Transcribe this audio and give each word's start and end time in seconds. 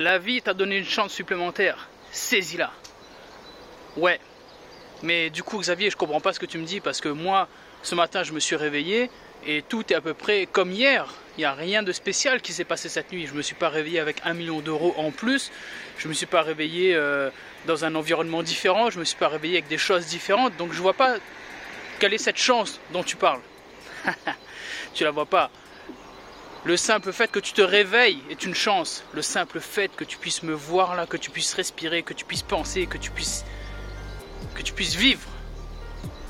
La 0.00 0.16
vie 0.16 0.40
t'a 0.40 0.54
donné 0.54 0.78
une 0.78 0.86
chance 0.86 1.12
supplémentaire. 1.12 1.90
Saisis-la. 2.10 2.72
Ouais. 3.98 4.18
Mais 5.02 5.28
du 5.28 5.42
coup, 5.42 5.58
Xavier, 5.58 5.90
je 5.90 5.96
comprends 5.98 6.22
pas 6.22 6.32
ce 6.32 6.40
que 6.40 6.46
tu 6.46 6.56
me 6.56 6.64
dis 6.64 6.80
parce 6.80 7.02
que 7.02 7.10
moi, 7.10 7.48
ce 7.82 7.94
matin, 7.94 8.22
je 8.22 8.32
me 8.32 8.40
suis 8.40 8.56
réveillé 8.56 9.10
et 9.46 9.60
tout 9.60 9.92
est 9.92 9.94
à 9.94 10.00
peu 10.00 10.14
près 10.14 10.46
comme 10.46 10.72
hier. 10.72 11.12
Il 11.36 11.40
n'y 11.40 11.44
a 11.44 11.52
rien 11.52 11.82
de 11.82 11.92
spécial 11.92 12.40
qui 12.40 12.54
s'est 12.54 12.64
passé 12.64 12.88
cette 12.88 13.12
nuit. 13.12 13.26
Je 13.26 13.32
ne 13.32 13.36
me 13.36 13.42
suis 13.42 13.54
pas 13.54 13.68
réveillé 13.68 14.00
avec 14.00 14.22
un 14.24 14.32
million 14.32 14.60
d'euros 14.60 14.94
en 14.96 15.10
plus. 15.10 15.52
Je 15.98 16.06
ne 16.06 16.08
me 16.08 16.14
suis 16.14 16.24
pas 16.24 16.40
réveillé 16.40 16.94
euh, 16.94 17.28
dans 17.66 17.84
un 17.84 17.94
environnement 17.94 18.42
différent. 18.42 18.88
Je 18.88 18.96
ne 18.96 19.00
me 19.00 19.04
suis 19.04 19.18
pas 19.18 19.28
réveillé 19.28 19.58
avec 19.58 19.68
des 19.68 19.76
choses 19.76 20.06
différentes. 20.06 20.56
Donc 20.56 20.72
je 20.72 20.78
ne 20.78 20.82
vois 20.82 20.94
pas 20.94 21.16
quelle 21.98 22.14
est 22.14 22.18
cette 22.18 22.38
chance 22.38 22.80
dont 22.94 23.02
tu 23.02 23.16
parles. 23.16 23.42
tu 24.94 25.04
la 25.04 25.10
vois 25.10 25.26
pas. 25.26 25.50
Le 26.64 26.76
simple 26.76 27.12
fait 27.12 27.30
que 27.30 27.38
tu 27.38 27.54
te 27.54 27.62
réveilles 27.62 28.22
est 28.28 28.44
une 28.44 28.54
chance. 28.54 29.02
Le 29.14 29.22
simple 29.22 29.60
fait 29.60 29.90
que 29.96 30.04
tu 30.04 30.18
puisses 30.18 30.42
me 30.42 30.52
voir 30.52 30.94
là, 30.94 31.06
que 31.06 31.16
tu 31.16 31.30
puisses 31.30 31.54
respirer, 31.54 32.02
que 32.02 32.12
tu 32.12 32.26
puisses 32.26 32.42
penser, 32.42 32.86
que 32.86 32.98
tu 32.98 33.10
puisses 33.10 33.44
que 34.54 34.62
tu 34.62 34.72
puisses 34.72 34.94
vivre, 34.94 35.26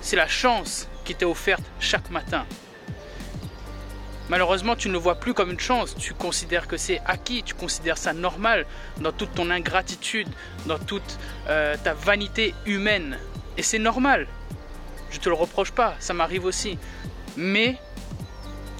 c'est 0.00 0.16
la 0.16 0.28
chance 0.28 0.88
qui 1.04 1.14
t'est 1.14 1.24
offerte 1.24 1.64
chaque 1.80 2.10
matin. 2.10 2.46
Malheureusement, 4.28 4.76
tu 4.76 4.86
ne 4.86 4.92
le 4.92 5.00
vois 5.00 5.16
plus 5.16 5.34
comme 5.34 5.50
une 5.50 5.58
chance, 5.58 5.96
tu 5.96 6.14
considères 6.14 6.68
que 6.68 6.76
c'est 6.76 7.00
acquis, 7.06 7.42
tu 7.42 7.54
considères 7.54 7.98
ça 7.98 8.12
normal 8.12 8.66
dans 9.00 9.10
toute 9.10 9.34
ton 9.34 9.50
ingratitude, 9.50 10.28
dans 10.66 10.78
toute 10.78 11.18
euh, 11.48 11.76
ta 11.82 11.94
vanité 11.94 12.54
humaine. 12.66 13.18
Et 13.56 13.62
c'est 13.64 13.80
normal. 13.80 14.28
Je 15.10 15.18
te 15.18 15.28
le 15.28 15.34
reproche 15.34 15.72
pas, 15.72 15.96
ça 15.98 16.14
m'arrive 16.14 16.44
aussi. 16.44 16.78
Mais 17.36 17.76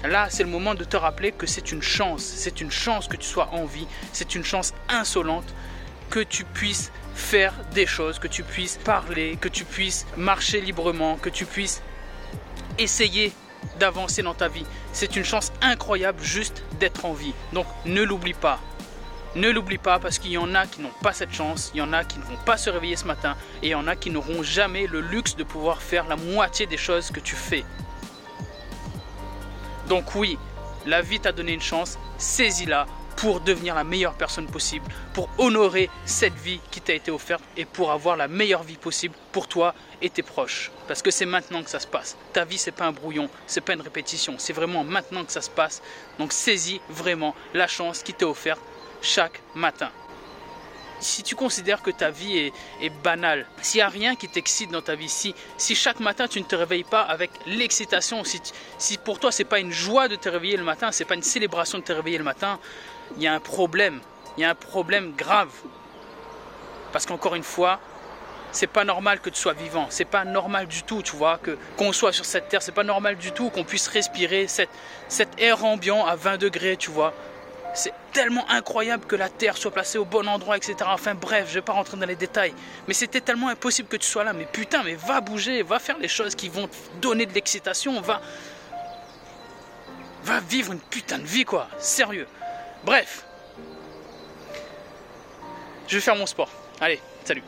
là, 0.03 0.27
c'est 0.29 0.43
le 0.43 0.49
moment 0.49 0.75
de 0.75 0.83
te 0.83 0.97
rappeler 0.97 1.31
que 1.31 1.45
c'est 1.45 1.71
une 1.71 1.81
chance. 1.81 2.23
C'est 2.23 2.61
une 2.61 2.71
chance 2.71 3.07
que 3.07 3.17
tu 3.17 3.27
sois 3.27 3.49
en 3.53 3.65
vie. 3.65 3.87
C'est 4.13 4.35
une 4.35 4.43
chance 4.43 4.73
insolente 4.89 5.53
que 6.09 6.19
tu 6.19 6.43
puisses 6.43 6.91
faire 7.15 7.53
des 7.73 7.85
choses, 7.85 8.19
que 8.19 8.27
tu 8.27 8.43
puisses 8.43 8.77
parler, 8.77 9.37
que 9.39 9.47
tu 9.47 9.65
puisses 9.65 10.05
marcher 10.17 10.61
librement, 10.61 11.17
que 11.17 11.29
tu 11.29 11.45
puisses 11.45 11.81
essayer 12.77 13.31
d'avancer 13.79 14.23
dans 14.23 14.33
ta 14.33 14.47
vie. 14.47 14.65
C'est 14.91 15.15
une 15.15 15.23
chance 15.23 15.51
incroyable 15.61 16.21
juste 16.21 16.63
d'être 16.79 17.05
en 17.05 17.13
vie. 17.13 17.33
Donc 17.53 17.65
ne 17.85 18.01
l'oublie 18.01 18.33
pas. 18.33 18.59
Ne 19.35 19.49
l'oublie 19.49 19.77
pas 19.77 19.97
parce 19.99 20.19
qu'il 20.19 20.31
y 20.31 20.37
en 20.37 20.53
a 20.55 20.67
qui 20.67 20.81
n'ont 20.81 20.91
pas 21.01 21.13
cette 21.13 21.33
chance, 21.33 21.71
il 21.73 21.77
y 21.77 21.81
en 21.81 21.93
a 21.93 22.03
qui 22.03 22.19
ne 22.19 22.23
vont 22.23 22.37
pas 22.45 22.57
se 22.57 22.69
réveiller 22.69 22.97
ce 22.97 23.05
matin 23.05 23.37
et 23.63 23.67
il 23.67 23.71
y 23.71 23.75
en 23.75 23.87
a 23.87 23.95
qui 23.95 24.09
n'auront 24.09 24.43
jamais 24.43 24.87
le 24.87 24.99
luxe 24.99 25.37
de 25.37 25.45
pouvoir 25.45 25.81
faire 25.81 26.05
la 26.07 26.17
moitié 26.17 26.65
des 26.65 26.75
choses 26.75 27.11
que 27.11 27.21
tu 27.21 27.35
fais. 27.35 27.63
Donc 29.91 30.15
oui, 30.15 30.37
la 30.85 31.01
vie 31.01 31.19
t'a 31.19 31.33
donné 31.33 31.51
une 31.51 31.59
chance, 31.59 31.99
saisis-la 32.17 32.85
pour 33.17 33.41
devenir 33.41 33.75
la 33.75 33.83
meilleure 33.83 34.13
personne 34.13 34.47
possible, 34.47 34.85
pour 35.13 35.29
honorer 35.37 35.89
cette 36.05 36.33
vie 36.35 36.61
qui 36.71 36.79
t'a 36.79 36.93
été 36.93 37.11
offerte 37.11 37.43
et 37.57 37.65
pour 37.65 37.91
avoir 37.91 38.15
la 38.15 38.29
meilleure 38.29 38.63
vie 38.63 38.77
possible 38.77 39.13
pour 39.33 39.49
toi 39.49 39.75
et 40.01 40.09
tes 40.09 40.23
proches. 40.23 40.71
Parce 40.87 41.01
que 41.01 41.11
c'est 41.11 41.25
maintenant 41.25 41.61
que 41.61 41.69
ça 41.69 41.81
se 41.81 41.87
passe. 41.87 42.15
Ta 42.31 42.45
vie, 42.45 42.57
c'est 42.57 42.71
pas 42.71 42.85
un 42.85 42.93
brouillon, 42.93 43.29
c'est 43.47 43.59
pas 43.59 43.73
une 43.73 43.81
répétition, 43.81 44.35
c'est 44.37 44.53
vraiment 44.53 44.85
maintenant 44.85 45.25
que 45.25 45.33
ça 45.33 45.41
se 45.41 45.49
passe. 45.49 45.81
Donc 46.19 46.31
saisis 46.31 46.79
vraiment 46.87 47.35
la 47.53 47.67
chance 47.67 48.01
qui 48.01 48.13
t'est 48.13 48.23
offerte 48.23 48.61
chaque 49.01 49.41
matin. 49.55 49.89
Si 51.01 51.23
tu 51.23 51.35
considères 51.35 51.81
que 51.81 51.89
ta 51.89 52.11
vie 52.11 52.51
est, 52.79 52.89
banale, 53.03 53.47
s'il 53.63 53.79
n'y 53.79 53.83
a 53.83 53.89
rien 53.89 54.15
qui 54.15 54.27
t'excite 54.27 54.69
dans 54.69 54.83
ta 54.83 54.93
vie, 54.93 55.09
si, 55.09 55.33
chaque 55.75 55.99
matin 55.99 56.27
tu 56.27 56.39
ne 56.39 56.45
te 56.45 56.55
réveilles 56.55 56.83
pas 56.83 57.01
avec 57.01 57.31
l'excitation, 57.47 58.23
si, 58.23 58.97
pour 58.99 59.19
toi 59.19 59.31
c'est 59.31 59.43
pas 59.43 59.59
une 59.59 59.71
joie 59.71 60.07
de 60.07 60.15
te 60.15 60.29
réveiller 60.29 60.57
le 60.57 60.63
matin, 60.63 60.91
c'est 60.91 61.05
pas 61.05 61.15
une 61.15 61.23
célébration 61.23 61.79
de 61.79 61.83
te 61.83 61.91
réveiller 61.91 62.19
le 62.19 62.23
matin, 62.23 62.59
il 63.17 63.23
y 63.23 63.27
a 63.27 63.33
un 63.33 63.39
problème, 63.39 63.99
il 64.37 64.41
y 64.41 64.43
a 64.43 64.51
un 64.51 64.55
problème 64.55 65.13
grave. 65.15 65.51
Parce 66.93 67.07
qu'encore 67.07 67.33
une 67.33 67.43
fois, 67.43 67.79
c'est 68.51 68.67
pas 68.67 68.83
normal 68.83 69.21
que 69.21 69.31
tu 69.31 69.39
sois 69.39 69.53
vivant, 69.53 69.87
c'est 69.89 70.05
pas 70.05 70.23
normal 70.23 70.67
du 70.67 70.83
tout, 70.83 71.01
tu 71.01 71.15
vois, 71.15 71.39
que 71.39 71.57
qu'on 71.77 71.93
soit 71.93 72.13
sur 72.13 72.25
cette 72.25 72.47
terre, 72.47 72.61
c'est 72.61 72.73
pas 72.73 72.83
normal 72.83 73.17
du 73.17 73.31
tout 73.31 73.49
qu'on 73.49 73.63
puisse 73.63 73.87
respirer 73.87 74.47
cet 74.47 75.39
air 75.39 75.65
ambiant 75.65 76.05
à 76.05 76.15
20 76.15 76.37
degrés, 76.37 76.77
tu 76.77 76.91
vois. 76.91 77.13
C'est 77.73 77.93
tellement 78.11 78.49
incroyable 78.49 79.05
que 79.05 79.15
la 79.15 79.29
terre 79.29 79.55
soit 79.57 79.71
placée 79.71 79.97
au 79.97 80.05
bon 80.05 80.27
endroit, 80.27 80.57
etc. 80.57 80.75
Enfin 80.85 81.15
bref, 81.15 81.45
je 81.49 81.55
vais 81.55 81.61
pas 81.61 81.73
rentrer 81.73 81.97
dans 81.97 82.05
les 82.05 82.15
détails. 82.15 82.53
Mais 82.87 82.93
c'était 82.93 83.21
tellement 83.21 83.47
impossible 83.47 83.87
que 83.87 83.97
tu 83.97 84.07
sois 84.07 84.23
là. 84.23 84.33
Mais 84.33 84.45
putain, 84.45 84.83
mais 84.83 84.95
va 84.95 85.21
bouger, 85.21 85.63
va 85.63 85.79
faire 85.79 85.97
les 85.97 86.09
choses 86.09 86.35
qui 86.35 86.49
vont 86.49 86.67
te 86.67 86.75
donner 87.01 87.25
de 87.25 87.33
l'excitation, 87.33 88.01
va. 88.01 88.21
Va 90.23 90.39
vivre 90.41 90.73
une 90.73 90.79
putain 90.79 91.17
de 91.17 91.25
vie, 91.25 91.45
quoi. 91.45 91.67
Sérieux. 91.79 92.27
Bref. 92.83 93.25
Je 95.87 95.95
vais 95.95 96.01
faire 96.01 96.15
mon 96.15 96.25
sport. 96.25 96.49
Allez, 96.79 97.01
salut. 97.23 97.43